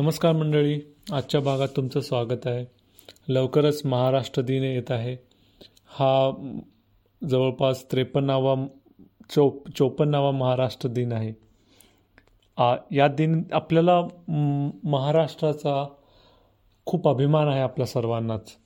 [0.00, 0.80] नमस्कार मंडळी
[1.12, 2.66] आजच्या भागात तुमचं स्वागत आहे.
[3.28, 5.16] लवकरच महाराष्ट्र दिन येत आहे.
[5.88, 6.30] हा
[7.30, 8.66] जवळपास त्रेपन्नावा
[9.30, 11.32] चौ चोपन्नावा महाराष्ट्र दिन आहे.
[12.56, 14.00] आ या दिन आपल्याला
[14.84, 15.88] महाराष्ट्राचा
[16.86, 18.56] खूप अभिमान आहे आपल्या सर्वांनाच.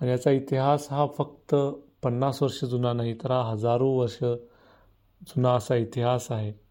[0.00, 1.54] आणि याचा इतिहास हा फक्त
[2.02, 4.18] पन्नास वर्ष जुना नाही तर हा हजारो वर्ष
[5.26, 6.61] जुना असा इतिहास आहे.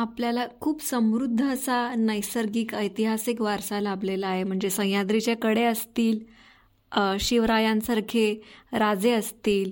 [0.00, 4.44] आपल्याला खूप समृद्ध असा नैसर्गिक ऐतिहासिक वारसा लाभलेला आहे.
[4.44, 6.18] म्हणजे सह्याद्रीचे कडे असतील
[7.20, 8.34] शिवरायांसारखे
[8.72, 9.70] राजे असतील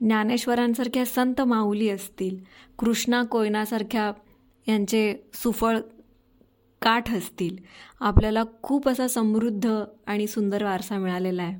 [0.00, 2.36] ज्ञानेश्वरांसारख्या संत माऊली असतील
[2.78, 4.10] कृष्णा कोयनासारख्या
[4.66, 5.78] यांचे सुफळ
[6.82, 7.56] काठ असतील
[8.00, 9.74] आपल्याला खूप असा समृद्ध
[10.06, 11.56] आणि सुंदर वारसा मिळालेला आहे.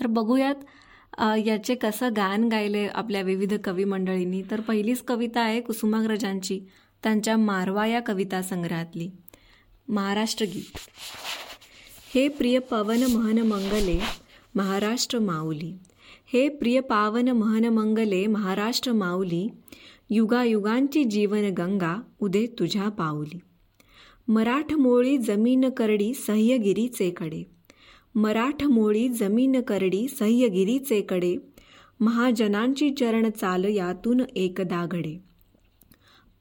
[0.00, 4.42] तर बघूयात याचे कसं गायन गायले आपल्या विविध कवी मंडळींनी.
[4.50, 6.60] तर पहिलीच कविता आहे कुसुमाग्रजांची.
[7.02, 9.10] त्यांच्या मारवा या कविता संग्रहातली.
[9.88, 10.78] महाराष्ट्र गीत.
[12.14, 14.00] हे प्रिय पवन महन मंगले
[14.54, 15.78] महाराष्ट्र माऊली.
[16.32, 19.48] हे प्रिय पावन महन मंगले महाराष्ट्र माऊली.
[20.10, 23.38] युगायुगांची जीवन गंगा उदे तुझ्या पाऊली.
[24.28, 27.42] मराठमोळी जमीन करडी सह्यगिरीचे कडे.
[28.14, 31.36] मराठमोळी जमीन करडी सह्यगिरीचे कडे.
[32.00, 35.29] महाजनांची चरण चाल यातून एकदा घडे.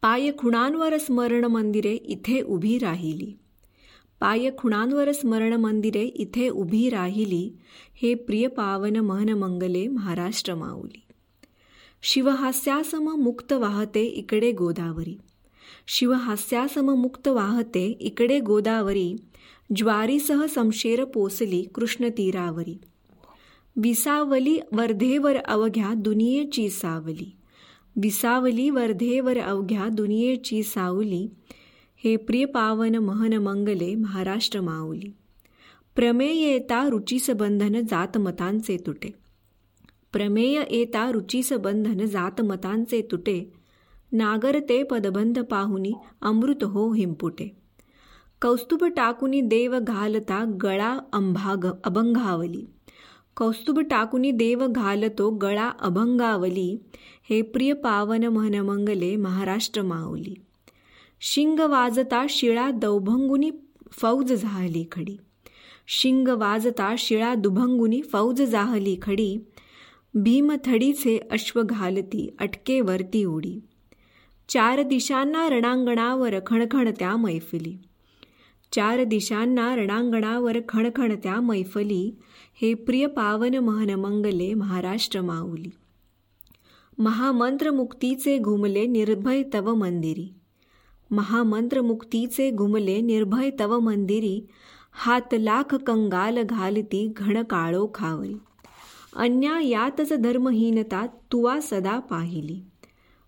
[0.01, 3.37] पाय खुणांवर स्मरण मंदिरे इथे उभी राहिली.
[4.19, 7.51] पाय खुणांवर स्मरण मंदिरे इथे उभी राहिली
[8.01, 11.03] हे प्रिय पावन महन मंगले महाराष्ट्र माऊली.
[12.01, 15.17] शिवहास्यासम मुक्त वाहते इकडे गोदावरी.
[15.87, 19.15] शिवहास्यासम मुक्त वाहते इकडे गोदावरी
[19.75, 22.81] ज्वारीसह समशेर पोसली कृष्ण तीरावरी.
[23.75, 27.38] विसावली वर्धेवर अवघ्या दुनियेची सावली.
[28.01, 31.27] विसावली वर्धेवर अवघ्या दुनियेची सावली
[32.03, 35.13] हे प्रिय पावन महन मंगले महाराष्ट्र माऊली.
[35.95, 39.09] प्रमेय येता रुचीस बंधन जातमतांचे तुटे.
[40.13, 43.53] प्रमेय येता रुचीस बंधन जातमतांचे तुटे.
[44.11, 47.47] नागरते पदबंध पाहुनी अमृत हो हिंपुटे.
[48.41, 52.65] कौस्तुभ टाकुनी देव घालता गळा अंभाग अभंगावली.
[53.39, 56.77] कौस्तुभ टाकुनी देव घालतो गळा अभंगावली
[57.29, 60.35] हे प्रिय पावन मंगले महाराष्ट्र माऊली.
[61.21, 63.51] शिंग वाजता शिळा दौभंगुनी
[63.91, 65.17] फौज झाली खडी.
[65.87, 69.37] शिंग वाजता शिळा दुभंगुनी फौज जाहली खडी.
[70.13, 73.59] भीमथडीचे अश्व घालती अटकेवरती उडी.
[74.49, 77.77] चार दिशांना रणांगणावर खणखणत्या मैफिली.
[78.71, 82.11] चार दिशांना रणांगणावर खणखणत्या मैफली
[82.61, 85.69] हे प्रिय पावन महन मंगले महाराष्ट्र माऊली.
[86.97, 90.33] महामंत्रमुक्तीचे घुमले निर्भय तव मंदिरी.
[91.11, 94.47] महामंत्रमुक्तीचे घुमले निर्भय तव मंदिरी
[94.91, 98.35] हात लाख कंगाल घालती घण काळो खावली.
[99.15, 102.61] अन्यायातच धर्महीनता तुवा सदा पाहिली.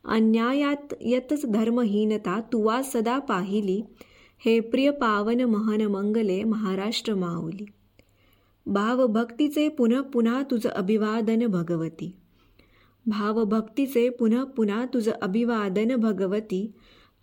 [0.05, 3.81] अन्यायात यतच धर्महीनता तुवा सदा पाहिली.
[4.45, 7.65] हे प्रिय पावन महन मंगले महाराष्ट्र माऊली.
[8.65, 12.15] भावभक्तीचे पुनः पुन्हा तुझं अभिवादन भगवती.
[13.05, 16.71] भावभक्तीचे पुन्हा पुन्हा तुझं अभिवादन भगवती.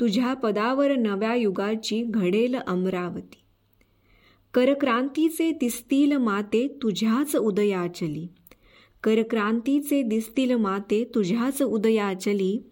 [0.00, 3.42] तुझ्या पदावर नव्या युगाची घडेल अमरावती.
[4.54, 8.28] करक्रांतीचे दिसतील माते तुझ्याच उदयाचली.
[9.04, 12.62] करक्रांतीचे दिसतील माते तुझ्याच उदयाचली.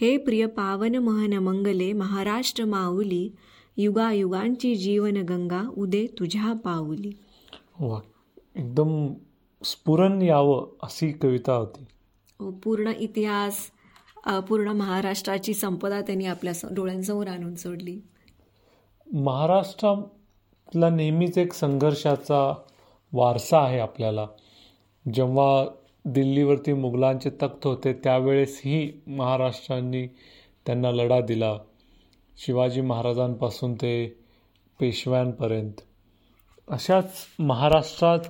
[0.00, 3.30] हे प्रिय पावन महन मंगले महाराष्ट्र माऊली.
[3.76, 7.12] युगायुगांची जीवन गंगा उदे तुझ्या पाऊली.
[7.80, 8.00] वा
[8.56, 9.12] एकदम
[9.64, 11.84] स्फुरण यावं अशी कविता होती.
[12.64, 13.56] पूर्ण इतिहास
[14.48, 18.00] पूर्ण महाराष्ट्राची संपदा त्यांनी आपल्या डोळ्यांसमोर आणून सोडली.
[19.14, 22.54] महाराष्ट्रातला नेहमीच एक संघर्षाचा
[23.12, 24.26] वारसा आहे आपल्याला.
[25.14, 25.64] जेव्हा
[26.04, 30.06] दिल्लीवरती मुघलांचे तख्त होते त्यावेळेसही महाराष्ट्रांनी
[30.66, 31.58] त्यांना लढा दिला.
[32.36, 34.06] शिवाजी महाराजांपासून ते
[34.80, 35.72] पेशव्यांपर्यंत.
[36.68, 38.20] अशाच महाराष्ट्रात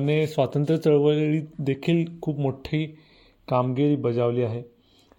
[0.00, 2.86] ने स्वातंत्र्य चळवळीत देखील खूप मोठी
[3.48, 4.62] कामगिरी बजावली आहे.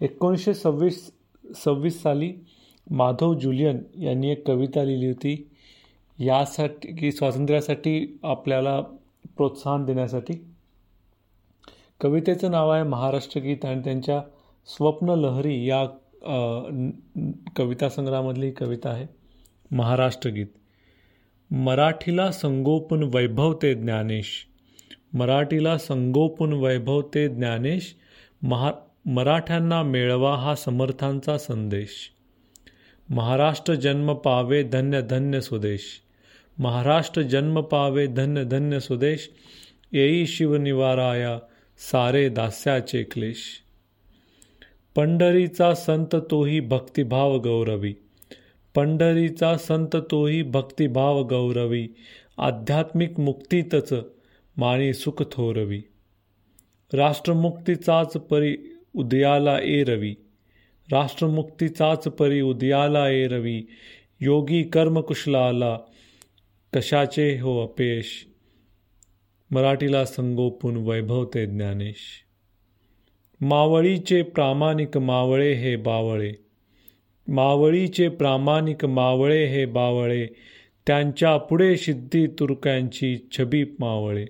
[0.02, 1.12] एकोणीसशे सव्वीस
[1.64, 2.34] सव्वीस साली
[2.92, 5.36] माधव जुलियन यांनी एक कविता लिहिली होती
[6.20, 8.80] यासाठी की स्वातंत्र्यासाठी आपल्याला
[9.38, 10.34] प्रोत्साहन देण्यासाठी.
[12.02, 14.22] कवितेचं नाव आहे महाराष्ट्र गीत आणि त्यांच्या
[14.68, 15.86] स्वप्न लहरी या
[17.56, 19.06] कविता संग्रहामधली कविता आहे
[19.72, 20.46] महाराष्ट्र गीत.
[21.52, 24.28] मराठीला संगोपन वैभव ते ज्ञानेश.
[25.14, 27.96] मराठीला संगोपन वैभव ते ज्ञानेश
[28.44, 28.72] महा
[29.06, 32.12] मराठ्यांना मिळवा हा समर्थांचा संदेश.
[33.10, 36.02] महाराष्ट्र जन्म पावे धन्य धन्य सुदेश
[36.60, 39.30] महाराष्ट्र जन्म पावे धन्य धन्य सुदेश
[39.94, 41.40] येई शिवनिवाराया
[41.78, 43.65] सारे दास्याचे क्लेश.
[44.96, 47.94] पंढरीचा संत तोही भक्तिभाव गौरवी.
[48.76, 51.88] पंढरीचा संत तोही भक्तिभाव गौरवी.
[52.38, 53.94] आध्यात्मिक मुक्तीतच
[54.58, 55.82] माणी सुख थोरवी.
[56.94, 58.58] राष्ट्रमुक्तीचाच परी
[58.96, 60.16] उदयाला ए रवी
[60.92, 63.64] राष्ट्रमुक्तीचाच परी उदयाला ए रवी
[64.22, 65.78] योगी कर्मकुशलाला
[66.74, 68.28] कशाचे हो अपेश?
[69.52, 72.25] मराठीला संगोपून वैभवते ज्ञानेश.
[73.48, 76.34] मावळीचे प्रामाणिक मावळे हे बावळे.
[77.28, 80.28] मावळीचे प्रामाणिक मावळे हे बावळे.
[80.88, 84.26] त्यांच्या पुढे सिद्धी तुर्क्यांची छबी मावळे.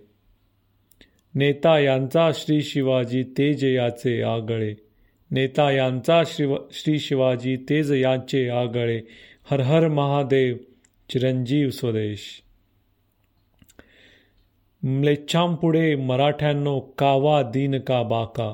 [1.36, 4.76] नेता यांचा श्री शिवाजी तेज याचे आगळे.
[5.32, 9.02] नेता यांचा शिव श्री शिवाजी तेज याचे आगळे.
[9.52, 10.58] हर हर महादेव
[11.10, 12.42] चिरंजीव स्वदेश.
[14.84, 18.54] म्लेच्छांपुढे मराठ्यांनो कावा दीन का बाका.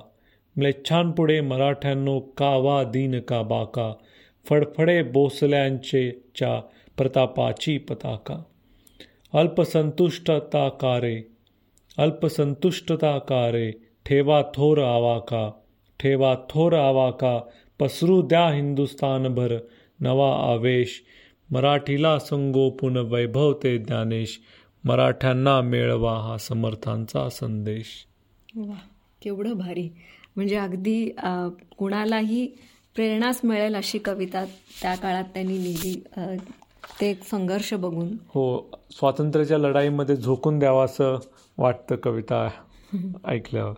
[0.58, 3.94] म्लेच्छांपुढे मराठ्यांनो कावा दीन का बाका
[4.50, 6.62] फडफडे बोसल्यांचे च्या
[6.98, 8.44] प्रतापाची पताका.
[9.34, 11.22] अल्पसंतुष्टता कारे
[11.98, 13.72] अल्पसंतुष्टता कारे
[14.06, 15.52] ठेवा थोर आवाका
[16.00, 17.40] ठेवा थोर आवाका
[17.80, 19.58] पसरू द्या हिंदुस्थानभर
[20.00, 21.04] नवा आवेश.
[21.52, 24.40] मराठीला संगोपून वैभवते ज्ञानेश
[24.84, 27.88] मराठ्यांना मिळवा हा समर्थांचा संदेश.
[28.56, 28.78] वा
[29.22, 29.90] केवढं भारी.
[30.36, 31.06] म्हणजे अगदी
[31.78, 32.46] कुणालाही
[32.96, 34.44] प्रेरणाच मिळेल अशी कविता
[34.82, 36.00] त्या काळात त्यांनी लिहिली.
[37.00, 38.10] ते एक संघर्ष बघून.
[38.28, 41.18] हो स्वातंत्र्याच्या लढाईमध्ये झोकून द्यावा असं
[41.58, 42.48] वाटतं कविता
[43.26, 43.74] ऐकल्यावर.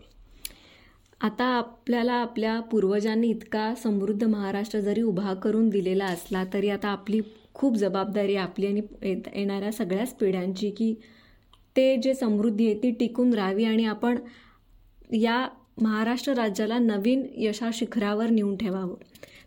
[1.22, 7.20] आता आपल्याला आपल्या पूर्वजांनी इतका समृद्ध महाराष्ट्र जरी उभा करून दिलेला असला तरी आता आपली
[7.54, 8.82] खूप जबाबदारी आपली आणि
[9.34, 10.94] येणाऱ्या सगळ्याच पिढ्यांची की
[11.76, 14.18] ते जे समृद्धी आहे ती टिकून राहावी आणि आपण
[15.14, 15.48] या
[15.82, 18.96] महाराष्ट्र राज्याला नवीन यशा शिखरावर नेऊन ठेवावं.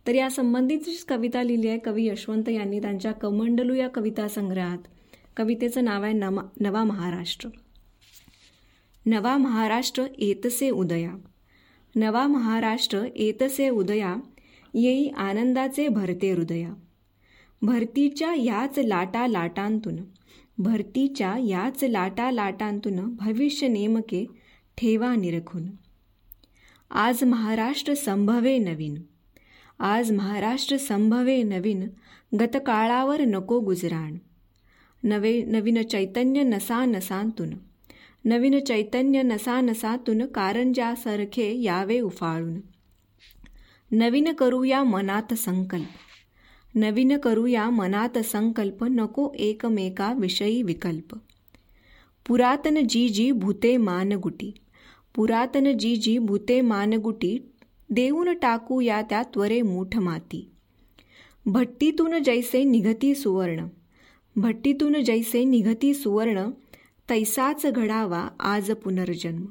[0.06, 0.78] तर या संबंधित
[1.08, 2.81] कविता लिहिली आहे कवी यशवंत यांनी.
[2.81, 4.78] त्यांच्या कमंडलू या कविता संग्रहात
[5.37, 7.49] कवितेचं नाव आहे नमा नवा महाराष्ट्र.
[9.06, 11.12] नवा महाराष्ट्र येतसे उदया.
[11.96, 14.17] नवा महाराष्ट्र येतसे उदया.
[14.75, 16.75] येई आनंदाचे भरते हृदया.
[17.62, 19.96] भरतीच्या याच लाटा लाटांतून
[20.58, 24.26] भरतीच्या याच लाटा लाटांतून भविष्य नेमके
[24.78, 25.62] ठेवा निरखून.
[26.91, 29.03] आज महाराष्ट्र संभवे नवीन.
[29.79, 31.88] आज महाराष्ट्र संभवे नवीन
[32.41, 34.17] गतकाळावर नको गुजराण.
[35.05, 37.50] नवे नवीन चैतन्य नसा नसांतून
[38.25, 42.61] नवीन चैतन्य नसा नसातून कारंजासारखे यावे उफाळून.
[43.93, 45.91] नवीन करूया मनात संकल्प.
[46.75, 51.19] नवीन करूया मनात संकल्प नको एकमेका विषयी विकल्प.
[52.27, 54.55] पुरातन जी जी भूते मानगुटी.
[55.17, 57.37] पुरातन जी जी भूते मानगुटी
[57.99, 60.41] देऊन टाकू या त्या त्वरे मूठ माती
[61.47, 63.67] भट्टीतून जैसे निघती सुवर्ण
[64.37, 66.49] भट्टीतून जैसे निघती सुवर्ण
[67.09, 69.47] तैसाच घडावा आज पुनर्जन्म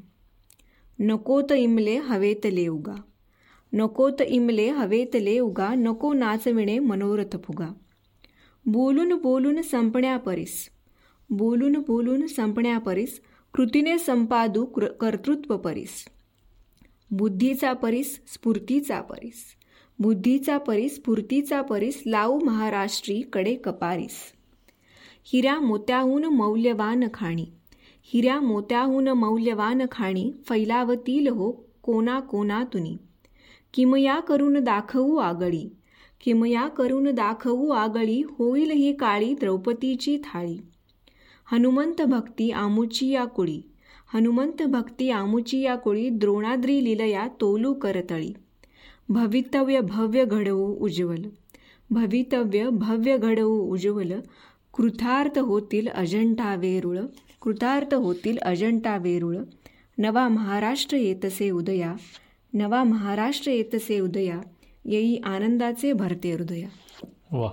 [1.00, 2.96] नकोत इमले हवेत लेवगा
[3.74, 7.72] नकोत इमले हवेतले उगा नको नाचविणे मनोरथ फुगा
[8.66, 10.68] बोलून बोलून संपण्यापरीस
[11.30, 13.20] बोलून बोलून संपण्यापरीस
[13.56, 14.66] कृतीने संपादू
[15.00, 16.06] कर्तृत्व परीस.
[17.12, 19.44] बुद्धीचा परीस स्फूर्तीचा परीस.
[20.00, 24.14] बुद्धीचा परीस स्फूर्तीचा परीस लाऊ महाराष्ट्री कडे कपारीस.
[25.24, 27.46] हिऱ्या मोत्याहून मौल्यवान खाणी.
[28.04, 31.52] हिऱ्या मोत्याहून मौल्यवान खाणी फैलावतील हो
[31.84, 32.98] कोना कोणातुनी
[33.74, 35.70] किमया करून दाखवू आगळी.
[36.22, 40.58] किमया करून दाखवू आगळी होईल ही काळी द्रौपदीची थाळी.
[41.52, 43.62] हनुमंत भक्ती आमुची या कुळी.
[44.14, 48.34] हनुमंत भक्ती आमुची या कुळी द्रोणाद्री लिलया तोलू करतळी.
[49.10, 51.24] भवितव्य भव्य घडवू उज्ज्वल.
[51.90, 54.12] भवितव्य भव्य घडवू उज्ज्वल.
[54.74, 57.00] कृतार्थ होतील अजंठा वेरुळ.
[57.42, 59.38] कृतार्थ होतील अजंठा वेरुळ.
[59.98, 61.94] नवा महाराष्ट्र येतसे उदया.
[62.54, 64.42] नवा महाराष्ट्र येतसे उदया.
[64.86, 66.68] येई आनंदाचे भरते हृदया.
[67.32, 67.52] वा.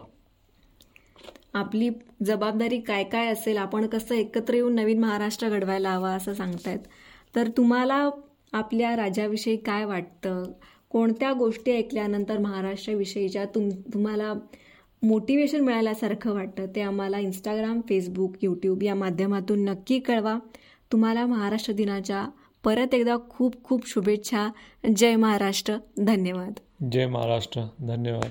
[1.54, 1.90] आपली
[2.26, 6.78] जबाबदारी काय काय असेल आपण कसं एकत्र येऊन नवीन महाराष्ट्र घडवायला हवा असं सांगतायत.
[7.36, 8.10] तर तुम्हाला
[8.52, 10.44] आपल्या राज्याविषयी काय वाटतं?
[10.90, 14.34] कोणत्या गोष्टी ऐकल्यानंतर महाराष्ट्राविषयीच्या तुम तुम्हाला
[15.02, 16.66] मोटिवेशन मिळाल्यासारखं वाटतं?
[16.66, 20.38] ते आम्हाला इंस्टाग्राम फेसबुक यूट्यूब या माध्यमातून नक्की कळवा.
[20.92, 22.26] तुम्हाला महाराष्ट्र दिनाच्या
[22.64, 24.48] परत एकदा खूप खूप शुभेच्छा.
[24.96, 25.76] जय महाराष्ट्र.
[25.98, 26.52] धन्यवाद.
[26.92, 27.62] जय महाराष्ट्र.
[27.80, 28.30] धन्यवाद.